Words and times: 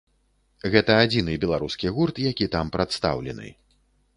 Гэта 0.75 0.95
адзіны 1.01 1.35
беларускі 1.43 1.93
гурт, 1.99 2.25
які 2.31 2.45
там 2.57 2.73
прадстаўлены. 2.77 3.47